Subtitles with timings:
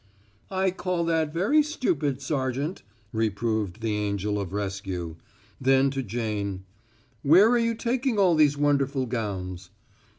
[0.49, 2.81] "I call that very stupid, Sergeant,"
[3.13, 5.17] reproved the angel of rescue.
[5.61, 6.63] Then to Jane
[7.21, 9.69] "Where are you taking all these wonderful gowns?"